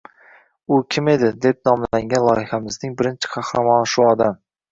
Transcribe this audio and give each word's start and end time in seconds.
“U 0.75 0.79
kim 0.93 1.09
edi?” 1.13 1.27
deb 1.43 1.59
nomlangan 1.69 2.25
loyihamizning 2.29 2.97
birinchi 3.03 3.31
qahramoni 3.37 3.93
shu 3.93 4.09
odam. 4.15 4.41